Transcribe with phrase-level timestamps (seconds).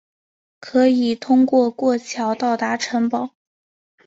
[0.59, 3.35] 可以通过过桥到达城堡。